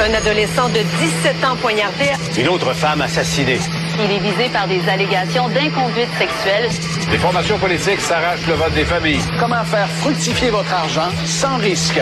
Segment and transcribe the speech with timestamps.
[0.00, 2.04] Un adolescent de 17 ans poignardé.
[2.38, 3.58] Une autre femme assassinée.
[3.98, 6.70] Il est visé par des allégations d'inconduite sexuelle.
[7.10, 9.20] Les formations politiques s'arrachent le vote des familles.
[9.40, 12.00] Comment faire fructifier votre argent sans risque?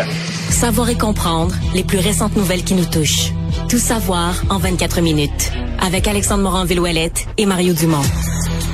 [0.50, 3.32] Savoir et comprendre les plus récentes nouvelles qui nous touchent.
[3.68, 5.52] Tout savoir en 24 minutes.
[5.80, 8.04] Avec Alexandre Morin-Villouellette et Mario Dumont.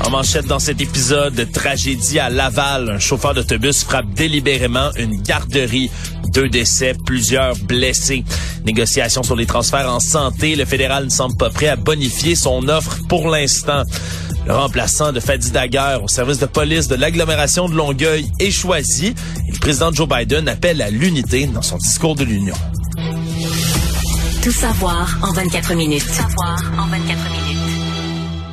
[0.05, 5.23] En manchette dans cet épisode de tragédie à Laval, un chauffeur d'autobus frappe délibérément une
[5.23, 5.91] garderie.
[6.33, 8.25] Deux décès, plusieurs blessés.
[8.65, 12.69] Négociations sur les transferts en santé, le fédéral ne semble pas prêt à bonifier son
[12.69, 13.83] offre pour l'instant.
[14.47, 19.15] Le remplaçant de Fadi Daguerre au service de police de l'agglomération de Longueuil est choisi
[19.53, 22.55] le président Joe Biden appelle à l'unité dans son discours de l'Union.
[24.43, 26.05] Tout savoir en 24 minutes.
[26.05, 27.32] Tout savoir en 24 minutes.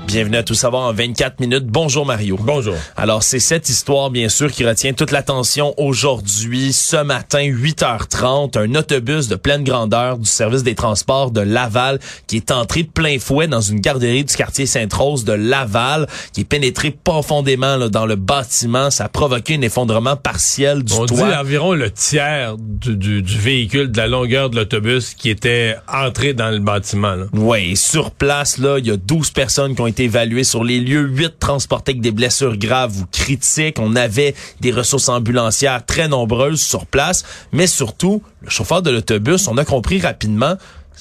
[0.09, 1.67] Bienvenue à Tout savoir en 24 minutes.
[1.67, 2.35] Bonjour Mario.
[2.41, 2.73] Bonjour.
[2.97, 6.73] Alors, c'est cette histoire, bien sûr, qui retient toute l'attention aujourd'hui.
[6.73, 12.37] Ce matin, 8h30, un autobus de pleine grandeur du service des transports de Laval qui
[12.37, 16.45] est entré de plein fouet dans une garderie du quartier Sainte-Rose de Laval, qui est
[16.45, 18.89] pénétré profondément là, dans le bâtiment.
[18.89, 21.30] Ça a provoqué un effondrement partiel du On toit.
[21.30, 25.76] dit environ le tiers du, du- du véhicule, de la longueur de l'autobus qui était
[25.87, 27.15] entré dans le bâtiment.
[27.33, 30.80] Oui, sur place, là, il y a 12 personnes qui ont été évaluées sur les
[30.80, 33.77] lieux, 8 transportées avec des blessures graves ou critiques.
[33.80, 39.48] On avait des ressources ambulancières très nombreuses sur place, mais surtout, le chauffeur de l'autobus,
[39.48, 40.55] on a compris rapidement,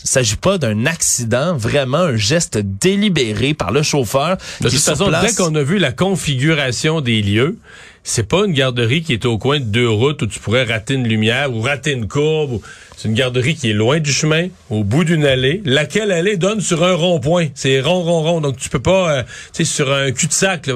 [0.05, 4.37] il s'agit pas d'un accident, vraiment un geste délibéré par le chauffeur.
[4.61, 7.57] De toute façon, place- dès qu'on a vu la configuration des lieux,
[8.05, 10.95] c'est pas une garderie qui est au coin de deux routes où tu pourrais rater
[10.95, 12.53] une lumière ou rater une courbe.
[12.53, 12.63] ou-
[12.97, 16.61] C'est une garderie qui est loin du chemin, au bout d'une allée, laquelle allée donne
[16.61, 17.47] sur un rond-point.
[17.55, 18.41] C'est rond, rond, rond.
[18.41, 19.23] Donc tu peux pas, euh,
[19.53, 20.75] tu sais, sur un cul-de-sac, là,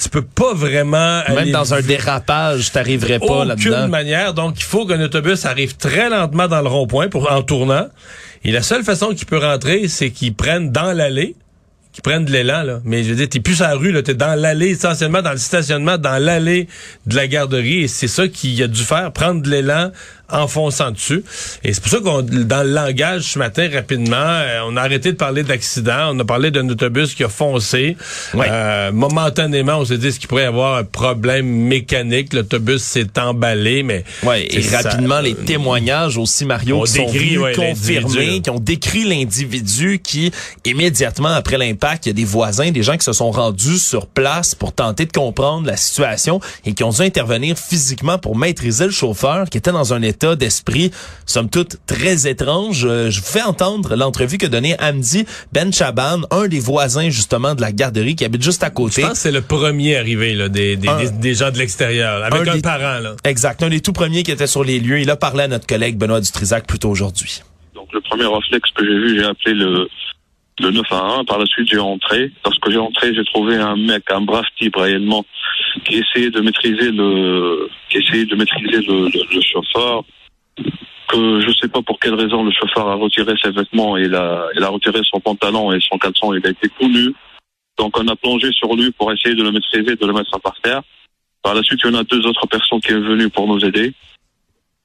[0.00, 3.88] tu peux pas vraiment même aller dans un dérapage, t'arriverais pas aucune là-dedans.
[3.88, 4.32] manière.
[4.32, 7.88] Donc, il faut qu'un autobus arrive très lentement dans le rond-point pour en tournant.
[8.44, 11.34] Et la seule façon qu'il peut rentrer, c'est qu'il prenne dans l'allée,
[11.92, 12.80] qu'il prenne de l'élan, là.
[12.84, 14.02] Mais je veux dire, t'es plus sur la rue, là.
[14.02, 16.68] T'es dans l'allée, essentiellement dans le stationnement, dans l'allée
[17.06, 17.82] de la garderie.
[17.82, 19.90] Et c'est ça qu'il a dû faire, prendre de l'élan
[20.30, 21.24] en fonçant dessus.
[21.64, 25.12] Et c'est pour ça qu'on, dans le langage ce matin, rapidement, euh, on a arrêté
[25.12, 26.10] de parler d'accident.
[26.14, 27.96] On a parlé d'un autobus qui a foncé.
[28.34, 28.46] Ouais.
[28.50, 32.32] Euh, momentanément, on s'est dit qu'il pourrait y avoir un problème mécanique?
[32.32, 34.82] L'autobus s'est emballé, mais Ouais, et ça.
[34.82, 38.42] rapidement, les témoignages aussi, Mario, qui sont décrit, ouais, confirmer, l'individu.
[38.42, 40.30] qui ont décrit l'individu qui,
[40.64, 44.06] immédiatement après l'impact, il y a des voisins, des gens qui se sont rendus sur
[44.06, 48.84] place pour tenter de comprendre la situation et qui ont dû intervenir physiquement pour maîtriser
[48.84, 50.90] le chauffeur qui était dans un état d'esprit,
[51.26, 52.84] somme toute, très étrange.
[52.84, 57.54] Euh, Je vous fais entendre l'entrevue que donnée Hamdi Ben Chaban, un des voisins, justement,
[57.54, 59.02] de la garderie qui habite juste à Je côté.
[59.02, 62.22] pense que c'est le premier arrivé là, des, des, Un- des, des gens de l'extérieur,
[62.24, 62.98] avec un un, des- parent.
[63.00, 63.14] Là.
[63.24, 63.62] Exact.
[63.62, 65.00] Un des tout premiers qui était sur les lieux.
[65.00, 67.42] Il a parlé à notre collègue Benoît Dutrisac plus tôt aujourd'hui.
[67.74, 69.88] Donc le premier réflexe que j'ai vu, j'ai appelé le,
[70.60, 71.26] le 911.
[71.26, 72.30] Par la suite, j'ai entré.
[72.44, 75.24] Lorsque j'ai entré, j'ai trouvé un mec, un brave type réellement,
[75.84, 80.04] qui essayait de maîtriser le, qui essayait de maîtriser le, chauffeur.
[81.08, 84.14] Que je sais pas pour quelle raison le chauffeur a retiré ses vêtements et il
[84.14, 86.34] a, retiré son pantalon et son caleçon.
[86.34, 87.14] Il a été tout nu.
[87.78, 90.54] Donc on a plongé sur lui pour essayer de le maîtriser, de le mettre par
[90.60, 90.82] terre.
[91.42, 93.64] Par la suite, il y en a deux autres personnes qui sont venues pour nous
[93.64, 93.94] aider.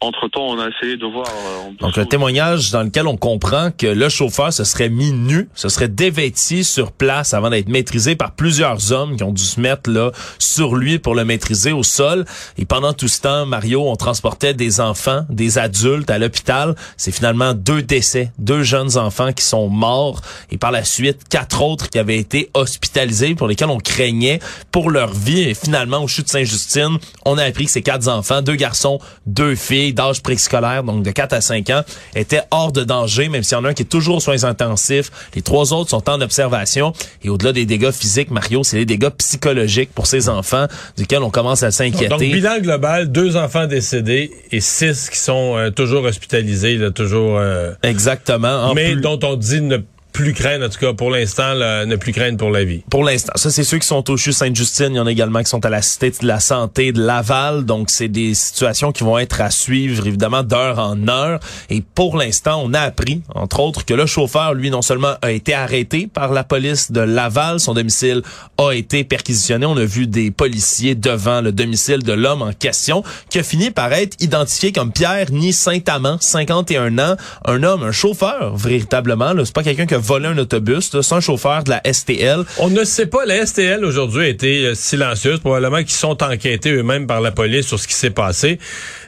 [0.04, 1.28] Entre-temps, on a essayé de voir...
[1.28, 5.48] euh, Donc, un témoignage dans lequel on comprend que le chauffeur se serait mis nu,
[5.56, 9.62] se serait dévêti sur place avant d'être maîtrisé par plusieurs hommes qui ont dû se
[9.62, 12.26] mettre là sur lui pour le maîtriser au sol.
[12.58, 16.76] Et pendant tout ce temps, Mario, on transportait des enfants, des adultes à l'hôpital.
[16.98, 20.20] C'est finalement deux décès, deux jeunes enfants qui sont morts
[20.52, 24.40] et par la suite, quatre autres qui avaient été hospitalisés pour lesquels on craignait
[24.72, 25.42] pour leur vie.
[25.42, 29.56] Et finalement, au chute Saint-Justine, on a appris que ces quatre enfants, deux garçons, deux
[29.56, 31.82] filles, filles d'âge préscolaire, donc de 4 à 5 ans,
[32.16, 34.44] étaient hors de danger, même s'il y en a un qui est toujours aux soins
[34.44, 35.12] intensifs.
[35.36, 36.94] Les trois autres sont en observation.
[37.24, 40.68] Et au-delà des dégâts physiques, Mario, c'est les dégâts psychologiques pour ces enfants,
[40.98, 42.08] duquel on commence à s'inquiéter.
[42.08, 47.38] Donc, bilan global, deux enfants décédés et six qui sont euh, toujours hospitalisés, là, toujours...
[47.38, 48.70] Euh, Exactement.
[48.70, 49.02] En mais plus...
[49.02, 49.78] dont on dit ne
[50.14, 52.84] plus craindre, en tout cas pour l'instant, ne plus craindre pour la vie.
[52.90, 53.34] Pour l'instant.
[53.36, 54.90] Ça, c'est ceux qui sont au CHU Sainte-Justine.
[54.92, 57.66] Il y en a également qui sont à la Cité de la Santé de Laval.
[57.66, 61.40] Donc, c'est des situations qui vont être à suivre, évidemment, d'heure en heure.
[61.70, 65.32] Et pour l'instant, on a appris, entre autres, que le chauffeur, lui, non seulement a
[65.32, 68.22] été arrêté par la police de Laval, son domicile
[68.60, 69.66] a été perquisitionné.
[69.66, 73.72] On a vu des policiers devant le domicile de l'homme en question, qui a fini
[73.72, 79.34] par être identifié comme Pierre Ni Saint-Amand, 51 ans, un homme, un chauffeur, véritablement.
[79.44, 80.92] C'est pas quelqu'un qui a volé un autobus.
[81.02, 82.44] C'est un chauffeur de la STL.
[82.60, 83.26] On ne sait pas.
[83.26, 85.40] La STL aujourd'hui a été euh, silencieuse.
[85.40, 88.60] Probablement qu'ils sont enquêtés eux-mêmes par la police sur ce qui s'est passé.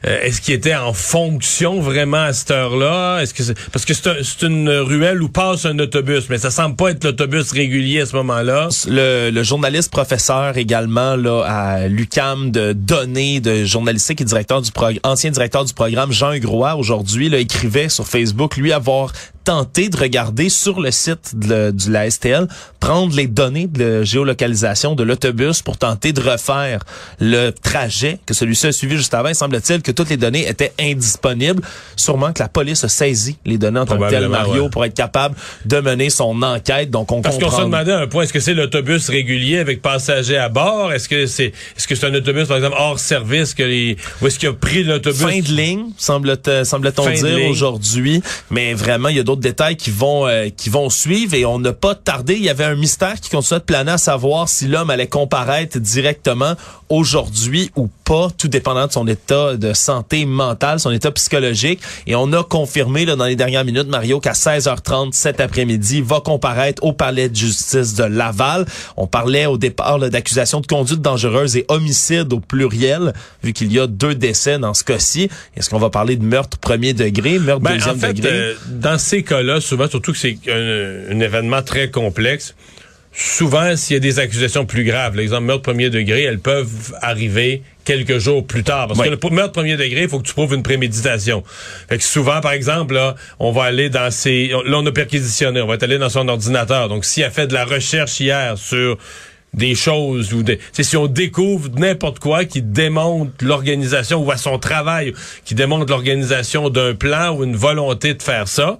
[0.05, 3.19] Euh, est-ce qu'ils étaient en fonction vraiment à cette heure-là?
[3.21, 6.91] Est-ce que parce que c'est une ruelle où passe un autobus, mais ça semble pas
[6.91, 8.69] être l'autobus régulier à ce moment-là.
[8.87, 14.71] Le, le, journaliste professeur également là à l'UCAM de données de journalistique et directeur du
[15.03, 19.11] ancien directeur du programme Jean Hugrois aujourd'hui écrivait sur Facebook lui avoir
[19.43, 22.47] tenté de regarder sur le site de, de, la STL,
[22.79, 26.79] prendre les données de géolocalisation de l'autobus pour tenter de refaire
[27.19, 29.29] le trajet que celui-ci a suivi juste avant.
[29.29, 31.61] Il semble-t-il que toutes les données étaient indisponibles.
[31.95, 34.93] Sûrement que la police a saisi les données en tant que tel, Mario, pour être
[34.93, 35.35] capable
[35.65, 36.89] de mener son enquête.
[36.89, 40.37] Donc, on Parce qu'on se demandait un point, est-ce que c'est l'autobus régulier avec passagers
[40.37, 40.91] à bord?
[40.93, 44.27] Est-ce que c'est est-ce que c'est un autobus, par exemple, hors service que les, ou
[44.27, 45.21] est-ce qu'il a pris l'autobus?
[45.21, 48.21] Fin de ligne, semble-t-on semble dire aujourd'hui.
[48.49, 51.59] Mais vraiment, il y a d'autres détails qui vont euh, qui vont suivre et on
[51.59, 52.35] n'a pas tardé.
[52.35, 55.79] Il y avait un mystère qui continuait de planer à savoir si l'homme allait comparaître
[55.79, 56.55] directement
[56.89, 61.79] aujourd'hui ou pas, tout dépendant de son état de santé mentale, son état psychologique.
[62.05, 66.19] Et on a confirmé là, dans les dernières minutes, Mario, qu'à 16h30 cet après-midi, va
[66.19, 68.65] comparaître au palais de justice de Laval.
[68.97, 73.13] On parlait au départ d'accusations de conduite dangereuse et homicide au pluriel,
[73.43, 75.29] vu qu'il y a deux décès dans ce cas-ci.
[75.55, 78.31] Est-ce qu'on va parler de meurtre premier degré, meurtre ben, deuxième en fait, degré?
[78.31, 82.55] Euh, dans ces cas-là, souvent, surtout que c'est un, un événement très complexe,
[83.13, 87.61] souvent, s'il y a des accusations plus graves, l'exemple meurtre premier degré, elles peuvent arriver
[87.85, 88.87] quelques jours plus tard.
[88.87, 91.43] Parce que le meurtre premier degré, il faut que tu prouves une préméditation.
[91.87, 94.47] Fait que souvent, par exemple, là, on va aller dans ses...
[94.47, 96.89] Là, on a perquisitionné, on va être allé dans son ordinateur.
[96.89, 98.97] Donc, s'il a fait de la recherche hier sur
[99.55, 104.59] des choses ou des si on découvre n'importe quoi qui démontre l'organisation ou à son
[104.59, 105.13] travail
[105.45, 108.77] qui démontre l'organisation d'un plan ou une volonté de faire ça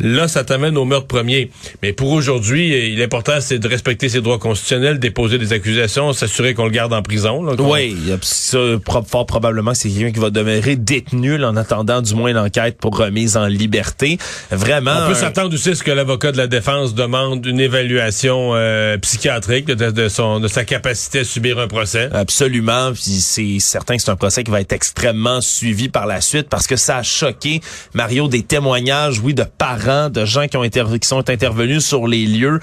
[0.00, 1.50] là ça t'amène au meurtre premier.
[1.82, 6.64] Mais pour aujourd'hui l'important c'est de respecter ses droits constitutionnels déposer des accusations s'assurer qu'on
[6.64, 8.58] le garde en prison là, oui ça,
[9.06, 13.36] fort probablement c'est quelqu'un qui va demeurer détenu en attendant du moins l'enquête pour remise
[13.36, 14.18] en liberté.
[14.50, 18.52] Vraiment on peut s'attendre aussi à ce que l'avocat de la défense demande une évaluation
[18.54, 22.08] euh, psychiatrique de, de de sa capacité à subir un procès.
[22.12, 22.92] Absolument.
[22.92, 26.48] Puis c'est certain que c'est un procès qui va être extrêmement suivi par la suite
[26.48, 27.60] parce que ça a choqué
[27.94, 32.06] Mario des témoignages, oui, de parents, de gens qui ont été qui sont intervenus sur
[32.06, 32.60] les lieux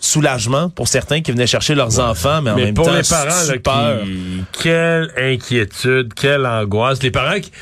[0.00, 3.26] soulagement pour certains qui venaient chercher leurs enfants, mais en même pour temps, les parents,
[3.26, 7.02] là, qui, quelle inquiétude, quelle angoisse.
[7.02, 7.52] Les parents qui,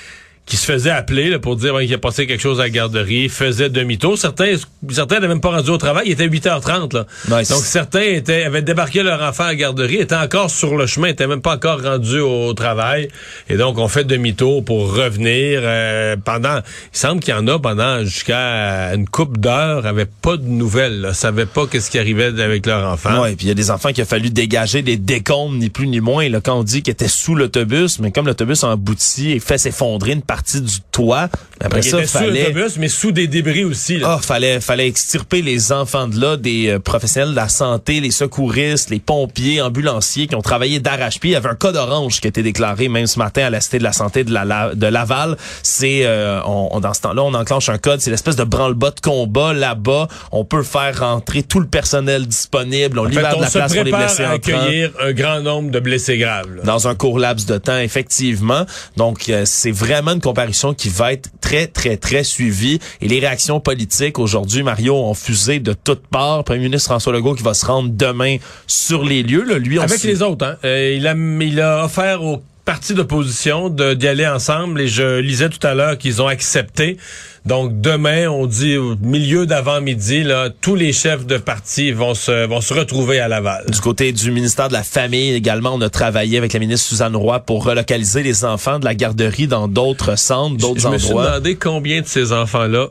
[0.49, 3.29] qui se faisait appeler là, pour dire qu'il a passé quelque chose à la garderie,
[3.29, 4.17] faisait demi-tour.
[4.17, 4.55] Certains
[4.91, 6.95] certains n'avaient même pas rendu au travail, il était 8h30.
[6.95, 7.07] Là.
[7.29, 11.09] Donc certains étaient avaient débarqué leur enfant à la garderie, étaient encore sur le chemin,
[11.09, 13.09] étaient même pas encore rendus au, travail.
[13.51, 15.61] Et donc on fait demi-tour pour revenir.
[15.63, 20.39] Euh, pendant, il semble qu'il y en a pendant jusqu'à une coupe d'heures, avaient pas
[20.39, 23.23] de nouvelles, là, savaient pas qu'est-ce qui arrivait avec leur enfant.
[23.23, 25.87] Ouais, puis il y a des enfants qui a fallu dégager des décombres, ni plus
[25.87, 26.29] ni moins.
[26.29, 29.59] Là, quand on dit qu'ils étaient sous l'autobus, mais comme l'autobus a abouti et fait
[29.59, 31.29] s'effondrer une partie partie du toit.
[31.61, 32.49] Après ça, fallait...
[32.49, 33.99] L'autobus, mais sous des débris aussi.
[33.99, 34.15] Là.
[34.15, 38.13] Ah, fallait, fallait extirper les enfants de là, des euh, professionnels de la santé, les
[38.13, 41.31] secouristes, les pompiers, ambulanciers qui ont travaillé d'arrache-pied.
[41.31, 43.61] Il y avait un code orange qui a été déclaré même ce matin à la
[43.61, 45.37] Cité de la Santé de, la, de Laval.
[45.65, 48.01] C'est, euh, on, dans ce temps-là, on enclenche un code.
[48.01, 50.07] C'est l'espèce de branle-bas de combat là-bas.
[50.31, 53.01] On peut faire rentrer tout le personnel disponible.
[53.01, 56.19] On libère de la place pour les blessés à accueillir un grand nombre de blessés
[56.19, 56.47] graves.
[56.63, 58.65] Dans un court laps de temps, effectivement.
[58.97, 62.79] Donc, euh, c'est vraiment une comparution qui va être très, très, très suivie.
[63.01, 66.45] Et les réactions politiques aujourd'hui, Mario, ont fusé de toutes parts.
[66.45, 69.45] Premier ministre François Legault qui va se rendre demain sur les lieux.
[69.45, 70.45] Là, lui, Avec les autres.
[70.45, 70.57] Hein?
[70.65, 75.49] Euh, il, a, il a offert aux partis d'opposition d'y aller ensemble et je lisais
[75.49, 76.99] tout à l'heure qu'ils ont accepté.
[77.47, 82.47] Donc demain, on dit au milieu d'avant-midi, là, tous les chefs de parti vont se
[82.47, 83.65] vont se retrouver à Laval.
[83.71, 87.17] Du côté du ministère de la Famille également, on a travaillé avec la ministre Suzanne
[87.17, 90.91] Roy pour relocaliser les enfants de la garderie dans d'autres centres, d'autres endroits.
[90.91, 92.89] Je me suis demandé combien de ces enfants-là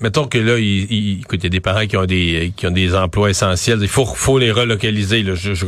[0.00, 2.68] mettons que là, il, il, écoute, il y a des parents qui ont des qui
[2.68, 3.80] ont des emplois essentiels.
[3.82, 5.24] Il faut, faut les relocaliser.
[5.24, 5.34] Là.
[5.34, 5.66] Je, je,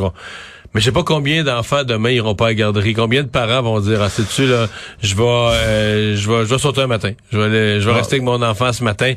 [0.74, 2.94] mais je sais pas combien d'enfants demain iront pas à la garderie.
[2.94, 4.66] Combien de parents vont dire ah c'est tu là,
[5.02, 7.12] je vais euh, je vais je vais sauter un matin.
[7.32, 7.98] Je vais aller, je vais ah.
[7.98, 9.14] rester avec mon enfant ce matin.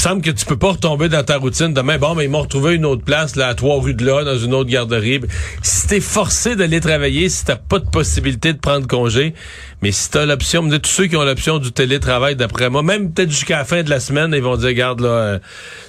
[0.00, 1.98] Me semble que tu peux pas retomber dans ta routine demain.
[1.98, 4.38] Bon, mais ils m'ont retrouvé une autre place, là, à trois rues de là, dans
[4.38, 5.20] une autre garderie.
[5.62, 9.34] Si t'es forcé d'aller travailler, si t'as pas de possibilité de prendre congé,
[9.82, 13.28] mais si t'as l'option, tous ceux qui ont l'option du télétravail, d'après moi, même peut-être
[13.28, 15.38] jusqu'à la fin de la semaine, ils vont dire, garde là, euh,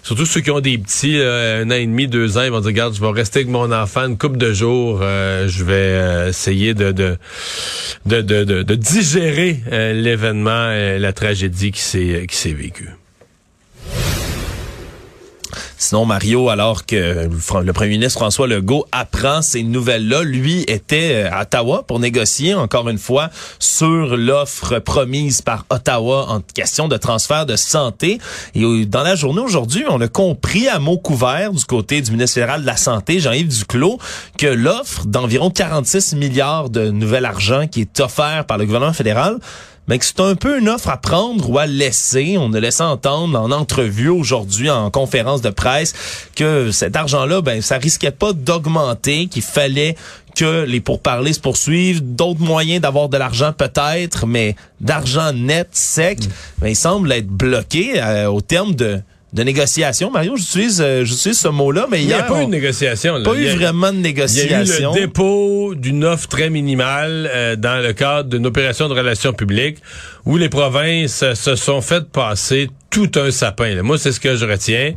[0.03, 2.73] surtout ceux qui ont des petits, un an et demi, deux ans, ils vont dire,
[2.73, 6.27] garde, je vais rester avec mon enfant une couple de jours, euh, je vais euh,
[6.27, 7.17] essayer de de,
[8.05, 10.67] de, de, de digérer l'événement,
[10.99, 12.89] la tragédie qui s'est vécue.
[15.77, 21.41] Sinon, Mario, alors que le premier ministre François Legault apprend ces nouvelles-là, lui était à
[21.41, 23.29] Ottawa pour négocier encore une fois
[23.60, 28.20] sur l'offre promise par Ottawa en question de transfert de santé.
[28.55, 32.36] Et dans la journée aujourd'hui, on a compris à mots couverts du côté du ministre
[32.36, 34.00] fédéral de la Santé, Jean-Yves Duclos,
[34.38, 39.38] que l'offre d'environ 46 milliards de nouvel argent qui est offert par le gouvernement fédéral
[39.88, 42.38] mais que c'est un peu une offre à prendre ou à laisser.
[42.39, 45.93] On a laissé entendre en entrevue aujourd'hui, en conférence de presse,
[46.35, 49.95] que cet argent-là, ben, ça risquait pas d'augmenter, qu'il fallait
[50.35, 56.19] que les pourparlers se poursuivent, d'autres moyens d'avoir de l'argent peut-être, mais d'argent net, sec,
[56.19, 56.29] mm.
[56.59, 59.01] ben, il semble être bloqué euh, au terme de
[59.33, 60.11] de négociation.
[60.11, 63.21] Mario, j'utilise euh, j'utilise ce mot-là, mais il n'y a pas eu de négociation.
[63.23, 64.61] Pas eu vraiment de négociation.
[64.61, 68.45] Il y a eu le dépôt d'une offre très minimale euh, dans le cadre d'une
[68.45, 69.77] opération de relations publiques
[70.25, 73.81] où les provinces se sont faites passer tout un sapin.
[73.81, 74.93] Moi, c'est ce que je retiens.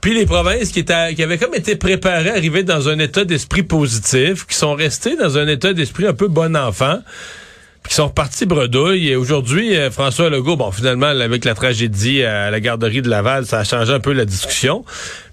[0.00, 3.24] Puis les provinces qui, étaient, qui avaient comme été préparées à arriver dans un état
[3.24, 7.00] d'esprit positif, qui sont restées dans un état d'esprit un peu bon enfant,
[7.88, 9.08] qui sont repartis bredouille.
[9.08, 13.46] Et aujourd'hui, euh, François Legault, bon, finalement, avec la tragédie à la garderie de Laval,
[13.46, 14.84] ça a changé un peu la discussion.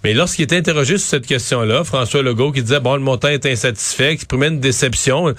[0.04, 3.46] Mais lorsqu'il était interrogé sur cette question-là, François Legault qui disait, bon, le montant est
[3.46, 5.34] insatisfait, exprimait une déception.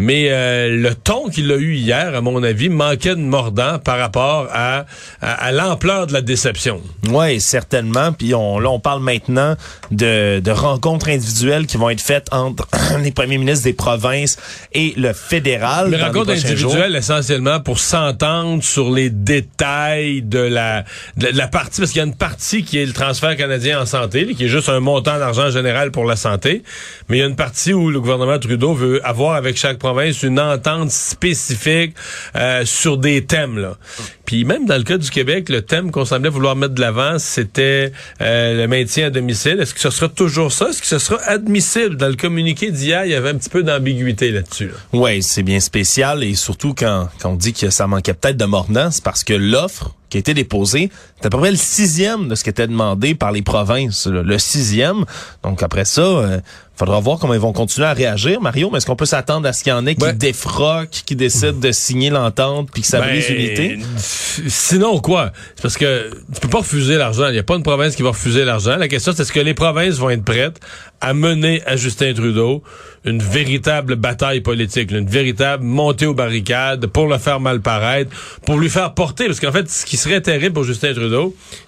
[0.00, 3.98] Mais euh, le ton qu'il a eu hier, à mon avis, manquait de mordant par
[3.98, 4.86] rapport à,
[5.20, 6.80] à, l'ampleur de la déception.
[7.08, 8.12] Oui, certainement.
[8.12, 9.56] Puis on, là, on parle maintenant
[9.90, 12.68] de, de rencontres individuelles qui vont être faites entre
[13.02, 14.36] les premiers ministres des provinces
[14.72, 15.90] et le fédéral.
[15.90, 20.84] Les rencontres individuelles, essentiellement, pour s'entendre sur les détails de la,
[21.16, 23.86] de la partie, parce qu'il y a une partie qui est le transfert canadien en
[23.86, 26.62] santé, qui est juste un montant d'argent général pour la santé.
[27.08, 29.78] Mais il y a une partie où le gouvernement Trudeau veut avoir avec chaque
[30.22, 31.94] une entente spécifique
[32.36, 33.58] euh, sur des thèmes.
[33.58, 33.76] Là.
[34.24, 37.18] Puis même dans le cas du Québec, le thème qu'on semblait vouloir mettre de l'avant,
[37.18, 39.58] c'était euh, le maintien à domicile.
[39.60, 40.68] Est-ce que ce sera toujours ça?
[40.68, 41.96] Est-ce que ce sera admissible?
[41.96, 44.70] Dans le communiqué d'hier, il y avait un petit peu d'ambiguïté là-dessus.
[44.92, 48.90] Oui, c'est bien spécial et surtout quand, on dit que ça manquait peut-être de mordant,
[48.90, 50.90] c'est parce que l'offre qui a été déposé.
[51.20, 54.06] C'est à peu près le sixième de ce qui était demandé par les provinces.
[54.06, 55.04] Le sixième.
[55.42, 56.40] Donc après ça, euh,
[56.78, 58.70] faudra voir comment ils vont continuer à réagir, Mario.
[58.70, 61.58] Mais est-ce qu'on peut s'attendre à ce qu'il y en ait qui défroquent, qui décident
[61.58, 63.78] de signer l'entente puis que ça brise ben, l'unité?
[63.96, 65.32] Sinon quoi?
[65.56, 67.26] C'est parce que tu peux pas refuser l'argent.
[67.26, 68.76] Il n'y a pas une province qui va refuser l'argent.
[68.76, 70.60] La question, c'est est-ce que les provinces vont être prêtes
[71.00, 72.62] à mener à Justin Trudeau
[73.04, 78.10] une véritable bataille politique, une véritable montée aux barricades pour le faire mal paraître,
[78.44, 81.07] pour lui faire porter, parce qu'en fait, ce qui serait terrible pour Justin Trudeau,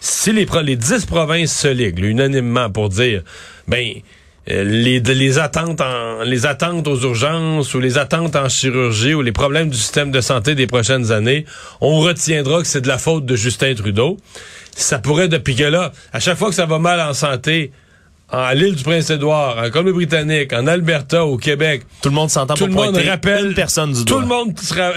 [0.00, 3.22] si les, les dix provinces se liguent unanimement pour dire,
[3.68, 3.94] ben,
[4.50, 10.10] euh, les attentes aux urgences ou les attentes en chirurgie ou les problèmes du système
[10.10, 11.44] de santé des prochaines années,
[11.80, 14.16] on retiendra que c'est de la faute de Justin Trudeau.
[14.74, 17.70] Ça pourrait, depuis que là, à chaque fois que ça va mal en santé,
[18.32, 21.82] à l'île du Prince-Édouard, en Colombie-Britannique, en Alberta, au Québec.
[22.02, 24.92] Tout le monde s'entend pour le monde rappelle personne du Tout le monde sera,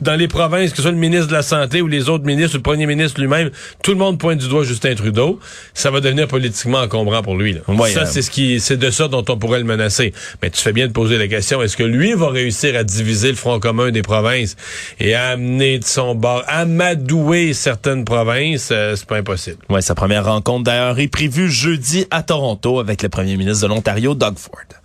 [0.00, 2.54] dans les provinces, que ce soit le ministre de la Santé ou les autres ministres
[2.54, 3.50] ou le premier ministre lui-même,
[3.82, 5.40] tout le monde pointe du doigt Justin Trudeau.
[5.74, 7.54] Ça va devenir politiquement encombrant pour lui.
[7.54, 7.60] Là.
[7.66, 10.12] ça, euh, c'est ce qui, c'est de ça dont on pourrait le menacer.
[10.42, 13.28] Mais tu fais bien de poser la question, est-ce que lui va réussir à diviser
[13.28, 14.56] le front commun des provinces
[15.00, 18.68] et à amener de son bord, amadouer certaines provinces?
[18.70, 19.58] Euh, c'est pas impossible.
[19.70, 23.68] Ouais, sa première rencontre d'ailleurs est prévue jeudi à Toronto avec le premier ministre de
[23.72, 24.80] l'Ontario, Doug Ford.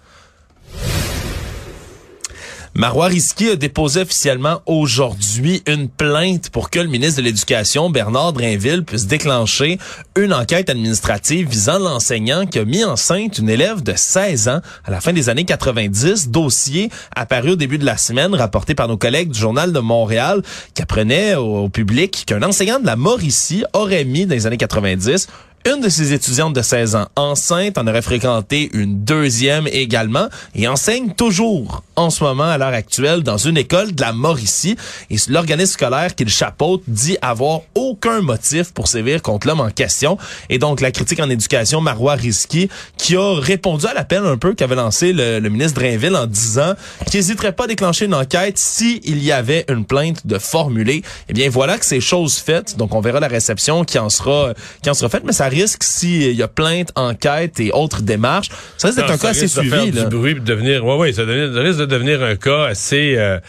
[2.74, 8.31] Marois Risky a déposé officiellement aujourd'hui une plainte pour que le ministre de l'Éducation, Bernard
[8.31, 9.77] Drainville, puisse déclencher
[10.15, 14.91] une enquête administrative visant l'enseignant qui a mis enceinte une élève de 16 ans à
[14.91, 16.29] la fin des années 90.
[16.29, 20.41] Dossier apparu au début de la semaine, rapporté par nos collègues du Journal de Montréal,
[20.74, 25.27] qui apprenait au public qu'un enseignant de la Mauricie aurait mis dans les années 90
[25.65, 30.68] une de ses étudiantes de 16 ans enceinte en aurait fréquenté une deuxième également et
[30.68, 34.75] enseigne toujours en ce moment à l'heure actuelle dans une école de la Mauricie.
[35.12, 40.18] Et l'organisme scolaire qu'il chapeaute dit avoir aucun motif pour sévir contre l'homme en question.
[40.50, 44.53] Et donc la critique en éducation Marois Risky qui a répondu à l'appel un peu
[44.56, 46.74] qu'avait lancé le, ministre Drainville en disant
[47.06, 51.03] qu'il n'hésiterait pas à déclencher une enquête si il y avait une plainte de formuler.
[51.30, 54.53] Eh bien voilà que c'est chose faite donc on verra la réception qui en sera
[54.82, 58.50] qui en sera faite mais ça risque s'il y a plainte, enquête et autres démarches.
[58.77, 59.70] Ça risque d'être un cas assez suivi.
[59.70, 63.39] Faire du bruit, de devenir, ouais, ouais, ça, risque de devenir un cas assez, euh,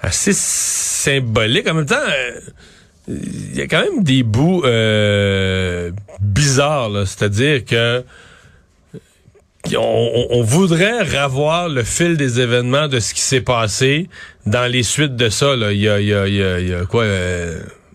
[0.00, 1.68] assez symbolique.
[1.68, 2.40] En même temps, euh,
[3.08, 8.04] il y a quand même des bouts euh, bizarres, c'est-à-dire que
[9.76, 14.08] on, voudrait revoir le fil des événements de ce qui s'est passé
[14.44, 15.54] dans les suites de ça.
[15.56, 15.72] Là.
[15.72, 17.04] Il, y a, il, y a, il, y a, quoi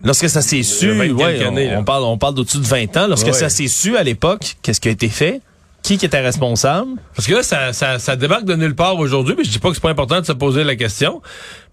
[0.04, 3.06] Lorsque ça s'est su, ouais, on, parle, on parle d'au-dessus de 20 ans.
[3.08, 5.40] Lorsque ça s'est su à l'époque, qu'est-ce qui a été fait?
[5.82, 6.90] Qui, qui était responsable?
[7.14, 9.68] Parce que là, ça, ça, ça débarque de nulle part aujourd'hui, mais je dis pas
[9.68, 11.22] que c'est pas important de se poser la question,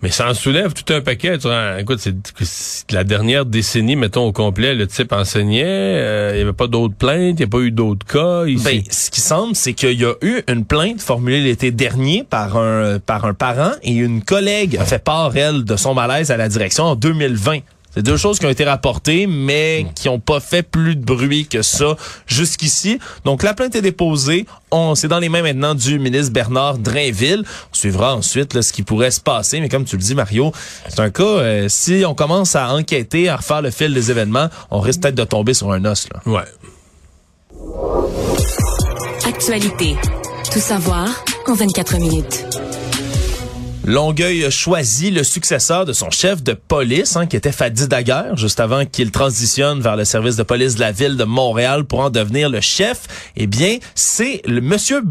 [0.01, 1.37] mais ça en soulève tout un paquet.
[1.79, 6.53] écoute, c'est la dernière décennie, mettons au complet, le type enseignait, euh, il y avait
[6.53, 8.45] pas d'autres plaintes, il n'y a pas eu d'autres cas.
[8.45, 8.63] Ici.
[8.63, 12.57] Ben, ce qui semble, c'est qu'il y a eu une plainte formulée l'été dernier par
[12.57, 16.37] un par un parent et une collègue a fait part, elle, de son malaise à
[16.37, 17.59] la direction en 2020.
[17.95, 21.47] C'est deux choses qui ont été rapportées, mais qui n'ont pas fait plus de bruit
[21.47, 21.95] que ça
[22.27, 22.99] jusqu'ici.
[23.23, 24.45] Donc, la plainte est déposée.
[24.69, 27.45] On, c'est dans les mains maintenant du ministre Bernard Drainville.
[27.71, 29.61] On suivra ensuite ce qui pourrait se passer.
[29.61, 30.51] Mais comme tu le dis, Mario,
[30.89, 34.49] c'est un cas, euh, si on commence à enquêter, à refaire le fil des événements,
[34.71, 36.07] on risque peut-être de tomber sur un os.
[36.13, 36.21] Là.
[36.25, 36.43] Ouais.
[39.25, 39.95] Actualité.
[40.51, 41.07] Tout savoir
[41.47, 42.64] en 24 minutes.
[43.87, 48.35] Longueuil a choisi le successeur de son chef de police, hein, qui était Fadi Daguerre,
[48.35, 51.99] juste avant qu'il transitionne vers le service de police de la ville de Montréal pour
[51.99, 53.03] en devenir le chef.
[53.35, 55.03] Eh bien, c'est le monsieur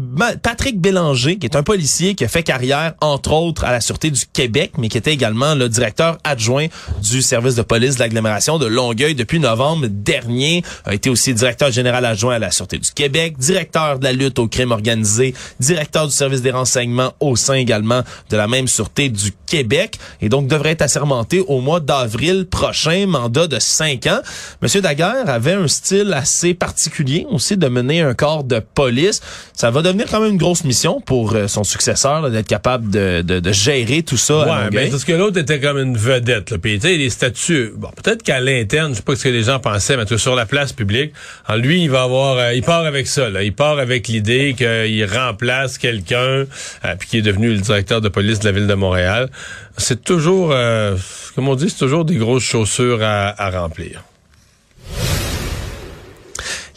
[0.43, 4.11] Patrick Bélanger, qui est un policier qui a fait carrière, entre autres, à la Sûreté
[4.11, 6.67] du Québec, mais qui était également le directeur adjoint
[7.01, 11.71] du service de police de l'agglomération de Longueuil depuis novembre dernier, a été aussi directeur
[11.71, 16.07] général adjoint à la Sûreté du Québec, directeur de la lutte au crime organisé, directeur
[16.07, 20.47] du service des renseignements au sein également de la même Sûreté du Québec et donc
[20.47, 24.19] devrait être assermenté au mois d'avril prochain, mandat de cinq ans.
[24.61, 29.21] Monsieur Daguerre avait un style assez particulier aussi de mener un corps de police.
[29.53, 33.21] Ça va devenir quand même une grosse mission pour euh, son successeur d'être capable de,
[33.21, 34.39] de, gérer tout ça.
[34.39, 36.51] Ouais, mais parce que l'autre était comme une vedette.
[36.51, 36.57] Là.
[36.57, 39.43] Puis tu sais, les statuts, bon, peut-être qu'à l'interne, je sais pas ce que les
[39.43, 41.13] gens pensaient, mais sur la place publique,
[41.47, 43.29] en lui, il va avoir, euh, il part avec ça.
[43.29, 43.43] Là.
[43.43, 48.09] Il part avec l'idée qu'il remplace quelqu'un, euh, puis qui est devenu le directeur de
[48.09, 49.29] police de la ville de Montréal.
[49.77, 50.95] C'est toujours, euh,
[51.35, 54.03] comme on dit, c'est toujours des grosses chaussures à, à remplir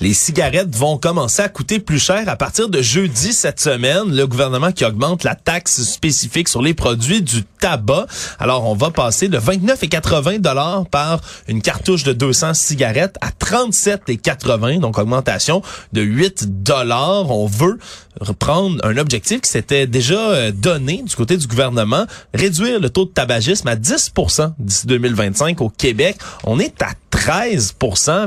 [0.01, 4.15] les cigarettes vont commencer à coûter plus cher à partir de jeudi cette semaine.
[4.15, 8.07] Le gouvernement qui augmente la taxe spécifique sur les produits du tabac.
[8.39, 14.79] Alors, on va passer de 29,80 dollars par une cartouche de 200 cigarettes à 37,80,
[14.79, 17.31] donc augmentation de 8 dollars.
[17.31, 17.79] On veut
[18.21, 23.05] reprendre un objectif qui s'était déjà euh, donné du côté du gouvernement, réduire le taux
[23.05, 26.17] de tabagisme à 10% d'ici 2025 au Québec.
[26.45, 27.75] On est à 13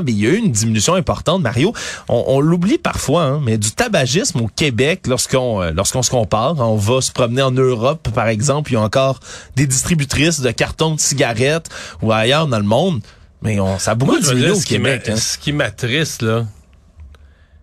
[0.04, 1.72] mais il y a eu une diminution importante, Mario.
[2.08, 6.76] On, l'oublie parfois, hein, mais du tabagisme au Québec, lorsqu'on euh, lorsqu'on se compare, on
[6.76, 9.20] va se promener en Europe, par exemple, il y a encore
[9.56, 11.68] des distributrices de cartons de cigarettes
[12.02, 13.00] ou ailleurs dans le monde,
[13.42, 15.08] mais on, ça a beaucoup diminué au Québec.
[15.08, 15.16] Hein.
[15.16, 16.46] Ce qui m'attriste, là,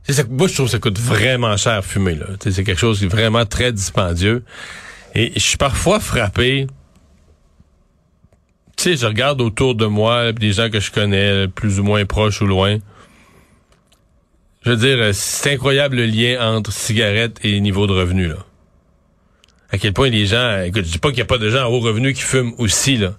[0.04, 2.16] c'est moi, je trouve que ça coûte vraiment cher fumer.
[2.16, 2.26] Là.
[2.42, 4.44] C'est quelque chose qui est vraiment très dispendieux.
[5.14, 6.68] Et je suis parfois frappé
[8.80, 12.06] tu sais, je regarde autour de moi des gens que je connais, plus ou moins
[12.06, 12.78] proches ou loin.
[14.66, 18.46] Je veux dire, c'est incroyable le lien entre cigarettes et niveau de revenu, là.
[19.72, 21.60] À quel point les gens, écoute, je dis pas qu'il y a pas de gens
[21.60, 23.14] à haut revenu qui fument aussi, là.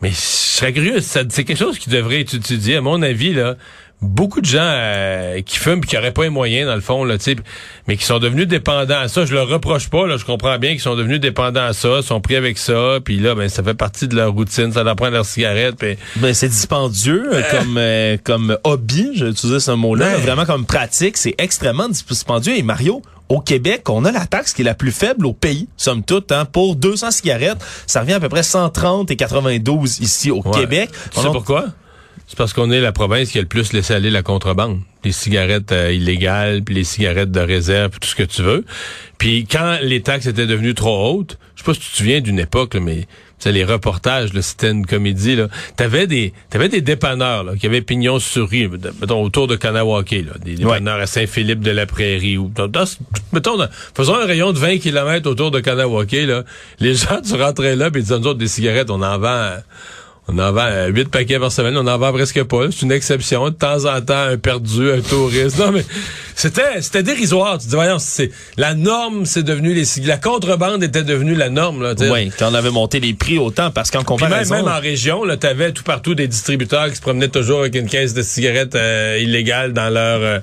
[0.00, 3.56] Mais je serais curieux, c'est quelque chose qui devrait être étudié, à mon avis, là
[4.00, 7.16] beaucoup de gens euh, qui fument qui n'auraient pas les moyens dans le fond là
[7.88, 10.70] mais qui sont devenus dépendants à ça je leur reproche pas là je comprends bien
[10.70, 13.74] qu'ils sont devenus dépendants à ça sont pris avec ça puis là ben ça fait
[13.74, 17.76] partie de leur routine ça leur prend leur cigarette puis ben c'est dispendieux euh, comme
[17.76, 22.62] euh, comme hobby j'ai utilisé ce mot là vraiment comme pratique c'est extrêmement dispendieux et
[22.62, 26.02] Mario au Québec, on a la taxe qui est la plus faible au pays, somme
[26.02, 26.32] toute.
[26.32, 26.46] Hein.
[26.46, 30.88] Pour 200 cigarettes, ça revient à peu près 130 et 92 ici au Québec.
[31.10, 31.66] Tu sais pourquoi?
[32.28, 34.80] C'est parce qu'on est la province qui a le plus laissé aller la contrebande.
[35.02, 38.66] Les cigarettes euh, illégales, puis les cigarettes de réserve, puis tout ce que tu veux.
[39.16, 42.20] Puis quand les taxes étaient devenues trop hautes, je sais pas si tu te souviens
[42.20, 45.36] d'une époque, là, mais c'est les reportages, c'était une comédie.
[45.36, 45.48] Là.
[45.76, 48.68] T'avais des, t'avais des dépanneurs là, qui avaient pignon sur rue,
[49.00, 52.36] mettons autour de Kanawake, là, des dépanneurs à Saint-Philippe de la Prairie.
[52.36, 52.52] Ou,
[53.32, 53.56] mettons,
[53.94, 56.42] faisons un rayon de 20 km autour de Kanawake, là.
[56.78, 59.52] Les gens, tu rentrais là, puis ils disaient nous autres des cigarettes, on en vend.
[60.30, 62.70] On en vend 8 euh, paquets par semaine, on en vend presque pas.
[62.70, 63.48] C'est une exception.
[63.48, 65.58] De temps en temps, un perdu, un touriste.
[65.58, 65.84] Non, mais
[66.34, 67.56] c'était c'était dérisoire.
[67.58, 71.82] Tu dis, voyons, c'est la norme, c'est devenu les la contrebande était devenue la norme.
[71.82, 74.56] Là, oui, quand on avait monté les prix autant, parce qu'en comparaison...
[74.56, 77.74] Même, même, en région, là, t'avais tout partout des distributeurs qui se promenaient toujours avec
[77.74, 80.20] une caisse de cigarettes euh, illégales dans leur...
[80.20, 80.38] Euh,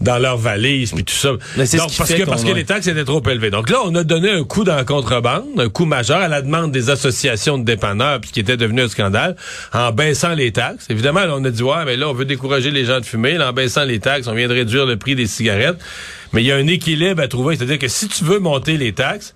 [0.00, 1.28] dans leur valise puis tout ça.
[1.28, 3.50] Donc, parce que parce que les taxes étaient trop élevées.
[3.50, 6.42] Donc là, on a donné un coup dans la contrebande, un coup majeur à la
[6.42, 9.36] demande des associations de dépanneurs puis qui était devenu un scandale
[9.72, 10.86] en baissant les taxes.
[10.88, 13.52] Évidemment, on a dit ouais, mais là on veut décourager les gens de fumer, en
[13.52, 15.78] baissant les taxes, on vient de réduire le prix des cigarettes.
[16.32, 18.92] Mais il y a un équilibre à trouver, c'est-à-dire que si tu veux monter les
[18.92, 19.34] taxes,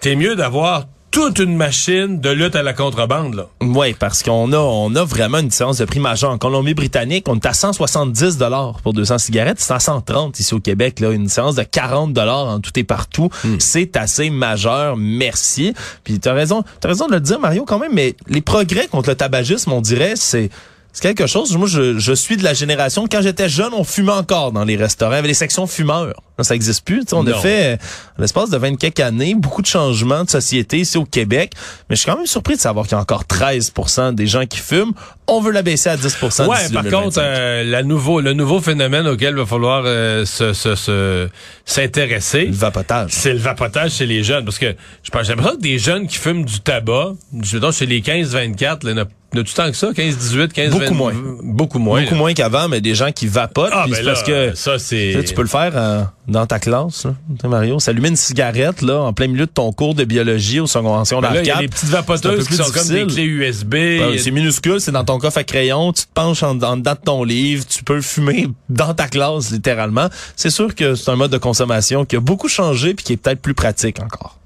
[0.00, 3.34] t'es mieux d'avoir toute une machine de lutte à la contrebande.
[3.34, 3.46] Là.
[3.60, 6.32] Oui, parce qu'on a, on a vraiment une différence de prix majeure.
[6.32, 9.60] En Colombie-Britannique, on est à 170 dollars pour 200 cigarettes.
[9.60, 10.98] C'est à 130 ici au Québec.
[10.98, 13.28] Là, une séance de 40 dollars en tout et partout.
[13.44, 13.60] Hmm.
[13.60, 14.96] C'est assez majeur.
[14.96, 15.72] Merci.
[16.02, 17.94] Puis tu as raison, as raison de le dire, Mario, quand même.
[17.94, 20.50] Mais les progrès contre le tabagisme, on dirait, c'est
[20.92, 21.56] c'est quelque chose.
[21.56, 23.06] Moi, je, je, suis de la génération.
[23.10, 25.12] Quand j'étais jeune, on fumait encore dans les restaurants.
[25.12, 26.14] Il y avait des sections fumeurs.
[26.42, 27.04] Ça existe plus.
[27.12, 27.78] on a fait,
[28.18, 31.52] en l'espace de 20 quelques années, beaucoup de changements de société ici au Québec.
[31.88, 34.44] Mais je suis quand même surpris de savoir qu'il y a encore 13% des gens
[34.46, 34.92] qui fument.
[35.26, 39.06] On veut la baisser à 10% Ouais, par contre, euh, la nouveau, le nouveau phénomène
[39.06, 41.28] auquel il va falloir euh, se, se,
[41.64, 42.46] s'intéresser.
[42.46, 43.10] Le vapotage.
[43.12, 44.44] C'est le vapotage chez les jeunes.
[44.44, 47.72] Parce que je pense, j'ai l'impression que des jeunes qui fument du tabac, je veux
[47.72, 51.12] chez les 15-24, de tout temps que ça, 15, 18, 15, beaucoup moins.
[51.42, 52.02] Beaucoup moins.
[52.02, 53.72] Beaucoup moins qu'avant, mais des gens qui vapotent.
[53.72, 55.22] Ah, ben parce que ça, c'est.
[55.26, 57.78] Tu peux le faire euh, dans ta classe, là, Mario.
[57.78, 61.40] S'allumer une cigarette là, en plein milieu de ton cours de biologie au secondaire ben
[61.42, 63.70] Il y a des petites vapoteuses qui sont comme des clés USB.
[63.70, 65.92] Ben, c'est minuscule, c'est dans ton coffre à crayon.
[65.92, 67.66] Tu te penches en, dedans de ton livre.
[67.66, 70.08] Tu peux fumer dans ta classe, littéralement.
[70.36, 73.16] C'est sûr que c'est un mode de consommation qui a beaucoup changé puis qui est
[73.16, 74.38] peut-être plus pratique encore.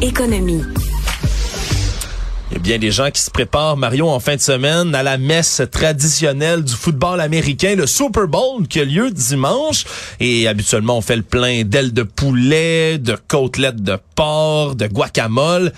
[0.00, 0.62] Économie.
[2.60, 5.62] A bien des gens qui se préparent, Mario, en fin de semaine à la messe
[5.72, 9.86] traditionnelle du football américain, le Super Bowl, qui a lieu dimanche.
[10.20, 15.64] Et habituellement, on fait le plein d'ailes de poulet, de côtelettes de porc, de guacamole.
[15.64, 15.72] Le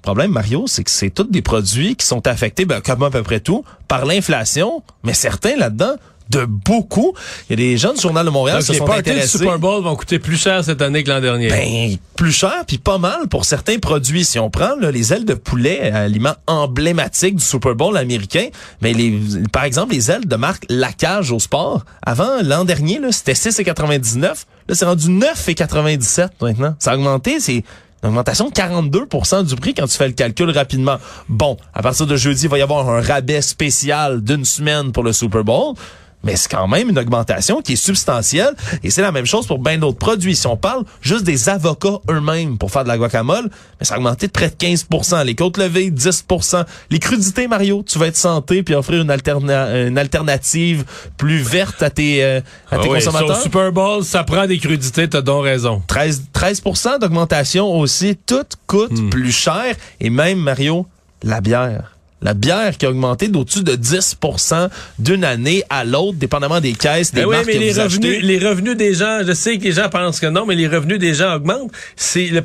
[0.00, 3.24] problème, Mario, c'est que c'est tous des produits qui sont affectés, ben, comme à peu
[3.24, 5.96] près tout, par l'inflation, mais certains là-dedans
[6.30, 7.14] de beaucoup.
[7.48, 9.38] Il y a des gens du Journal de Montréal qui se sont intéressés.
[9.38, 11.48] Les Super Bowl vont coûter plus cher cette année que l'an dernier.
[11.48, 14.24] Ben, plus cher, puis pas mal pour certains produits.
[14.24, 18.48] Si on prend les ailes de poulet, aliment emblématique du Super Bowl américain,
[18.82, 19.18] mais les,
[19.52, 24.22] par exemple, les ailes de marque Lacage au sport, avant, l'an dernier, c'était 6,99.
[24.22, 24.34] Là,
[24.74, 26.74] c'est rendu 9,97 maintenant.
[26.78, 27.64] Ça a augmenté, c'est
[28.02, 30.98] une augmentation de 42% du prix quand tu fais le calcul rapidement.
[31.28, 35.02] Bon, à partir de jeudi, il va y avoir un rabais spécial d'une semaine pour
[35.02, 35.74] le Super Bowl
[36.24, 39.58] mais c'est quand même une augmentation qui est substantielle et c'est la même chose pour
[39.58, 40.34] bien d'autres produits.
[40.34, 43.98] Si on parle juste des avocats eux-mêmes pour faire de la guacamole, mais ça a
[43.98, 48.16] augmenté de près de 15% Les côtes levées, 10% Les crudités, Mario, tu vas être
[48.16, 50.84] santé puis offrir une, une alternative
[51.16, 53.36] plus verte à tes, euh, à tes ah consommateurs.
[53.36, 55.82] Sur Super Bowl, ça prend des crudités, t'as donc raison.
[55.86, 58.16] 13, 13% d'augmentation aussi.
[58.16, 59.10] Tout coûte hmm.
[59.10, 60.86] plus cher et même, Mario,
[61.22, 66.60] la bière la bière qui a augmenté d'au-dessus de 10% d'une année à l'autre, dépendamment
[66.60, 69.64] des caisses, des ben marques mais les revenus, les revenus des gens, je sais que
[69.64, 71.70] les gens pensent que non, mais les revenus des gens augmentent.
[71.96, 72.42] C'est le,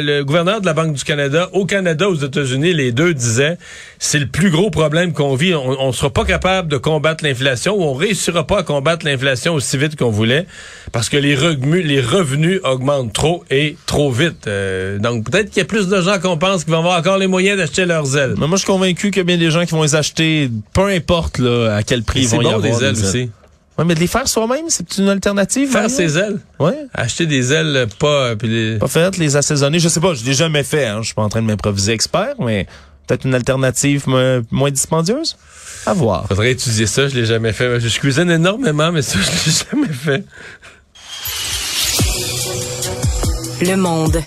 [0.00, 3.56] le, gouverneur de la Banque du Canada, au Canada, aux États-Unis, les deux disaient,
[3.98, 5.54] c'est le plus gros problème qu'on vit.
[5.54, 9.54] On ne sera pas capable de combattre l'inflation ou on réussira pas à combattre l'inflation
[9.54, 10.46] aussi vite qu'on voulait
[10.94, 14.46] parce que les revenus, les revenus augmentent trop et trop vite.
[14.46, 17.18] Euh, donc peut-être qu'il y a plus de gens qu'on pense qui vont avoir encore
[17.18, 18.36] les moyens d'acheter leurs ailes.
[18.38, 20.48] Mais moi, je suis convaincu qu'il y a bien des gens qui vont les acheter,
[20.72, 22.60] peu importe là, à quel prix ils vont y avoir.
[22.60, 23.28] des ailes aussi.
[23.76, 25.68] Ouais, mais de les faire soi-même, c'est une alternative.
[25.68, 26.38] Faire ses ailes?
[26.60, 26.86] Ouais.
[26.94, 28.78] Acheter des ailes pas puis les...
[28.78, 29.80] pas faites, les assaisonner.
[29.80, 30.86] Je sais pas, je l'ai jamais fait.
[30.86, 30.98] Hein.
[31.00, 32.68] Je suis pas en train de m'improviser expert, mais
[33.08, 35.36] peut-être une alternative moins dispendieuse?
[35.86, 36.28] À voir.
[36.28, 37.08] Faudrait étudier ça.
[37.08, 37.80] Je l'ai jamais fait.
[37.80, 40.24] Je cuisine énormément, mais ça, je l'ai jamais fait.
[43.60, 44.22] Le monde.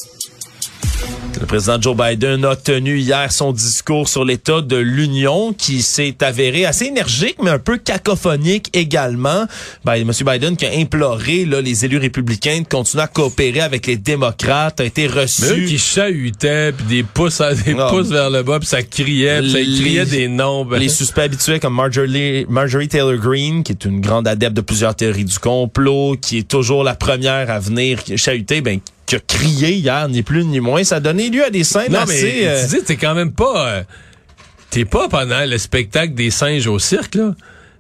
[1.39, 6.15] Le président Joe Biden a tenu hier son discours sur l'état de l'Union qui s'est
[6.21, 9.45] avéré assez énergique mais un peu cacophonique également.
[9.86, 10.12] Ben, M.
[10.26, 14.82] Biden qui a imploré là, les élus républicains de continuer à coopérer avec les démocrates
[14.82, 15.43] a été reçu.
[15.43, 17.89] Mais eux qui chahutaient puis des pouces, à- des Non.
[17.89, 20.65] pouces vers le bas puis ça criait, puis ça criait des noms.
[20.65, 20.80] ben.
[20.80, 24.95] Les suspects habitués comme Marjorie, Marjorie Taylor Greene, qui est une grande adepte de plusieurs
[24.95, 29.72] théories du complot, qui est toujours la première à venir chahuter, ben, qui a crié
[29.74, 30.84] hier, ni plus ni moins.
[30.84, 32.22] Ça a donné lieu à des scènes Non, assez...
[32.41, 33.67] mais euh, tu dis, t'es quand même pas...
[33.70, 33.84] euh,
[34.70, 37.34] t'es pas pendant le spectacle des singes au cirque, là.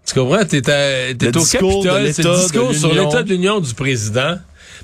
[0.05, 0.43] Tu comprends?
[0.45, 4.37] T'es, t'es au Capitole, c'est le discours sur l'état de l'Union du président.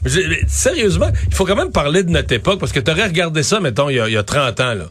[0.04, 3.06] Mais je- mais sérieusement, il faut quand même parler de notre époque, parce que t'aurais
[3.06, 4.86] regardé ça, mettons, il y a, il y a 30 ans, là.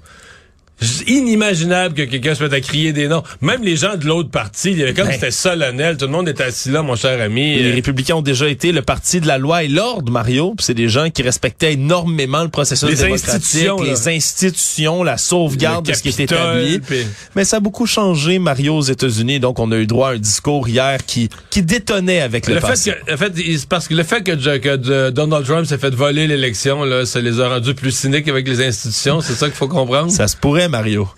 [1.06, 3.22] Inimaginable que quelqu'un se mette à crier des noms.
[3.40, 5.14] Même les gens de l'autre parti, il y avait comme Ben.
[5.14, 5.96] c'était solennel.
[5.96, 7.56] Tout le monde était assis là, mon cher ami.
[7.56, 10.54] Les Euh, républicains ont déjà été le parti de la loi et l'ordre, Mario.
[10.58, 13.90] C'est des gens qui respectaient énormément le processus Les démocratique, institutions, là.
[13.90, 16.78] les institutions, la sauvegarde le de ce qui est Capitole, établi.
[16.80, 19.40] puis- Mais ça a beaucoup changé, Mario, aux États-Unis.
[19.40, 22.60] Donc, on a eu droit à un discours hier qui, qui détonnait avec le, Le
[22.60, 23.32] fait que, en fait,
[23.68, 27.48] parce que le fait que, Donald Trump s'est fait voler l'élection, là, ça les a
[27.48, 29.20] rendus plus cyniques avec les institutions.
[29.20, 30.10] C'est ça qu'il faut comprendre?
[30.10, 31.12] Ça se pourrait, Mario.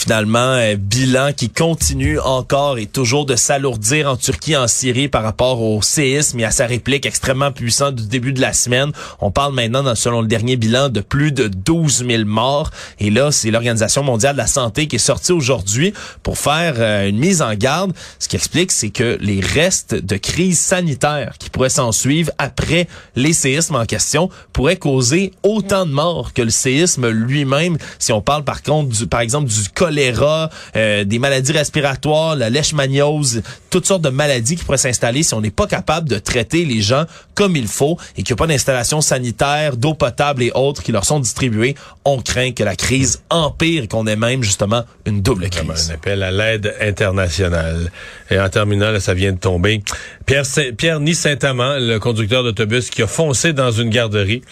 [0.00, 5.60] Finalement, bilan qui continue encore et toujours de s'alourdir en Turquie, en Syrie par rapport
[5.60, 8.92] au séisme et à sa réplique extrêmement puissante du début de la semaine.
[9.20, 12.70] On parle maintenant, selon le dernier bilan, de plus de 12 000 morts.
[12.98, 17.06] Et là, c'est l'Organisation mondiale de la santé qui est sortie aujourd'hui pour faire euh,
[17.06, 17.92] une mise en garde.
[18.18, 22.88] Ce qui explique, c'est que les restes de crise sanitaire qui pourraient s'en suivre après
[23.16, 27.76] les séismes en question pourraient causer autant de morts que le séisme lui-même.
[27.98, 32.48] Si on parle par contre, du, par exemple, du choléra, euh, des maladies respiratoires, la
[32.48, 36.64] leishmaniose, toutes sortes de maladies qui pourraient s'installer si on n'est pas capable de traiter
[36.64, 40.52] les gens comme il faut et qu'il n'y a pas d'installation sanitaire, d'eau potable et
[40.54, 41.74] autres qui leur sont distribuées,
[42.04, 45.90] on craint que la crise empire et qu'on ait même justement une double crise.
[45.90, 47.90] un appel à l'aide internationale.
[48.30, 49.82] Et en terminant, là, ça vient de tomber.
[50.26, 50.44] Pierre,
[50.76, 54.42] Pierre Ni Saint-Amand, le conducteur d'autobus qui a foncé dans une garderie,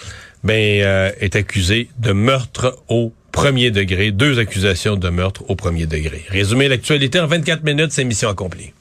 [0.45, 4.11] ben, euh, est accusé de meurtre au premier degré.
[4.11, 6.25] Deux accusations de meurtre au premier degré.
[6.29, 8.73] Résumé l'actualité en 24 minutes, c'est mission accomplie.